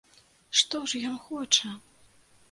[0.61, 1.69] Што ж ён хоча?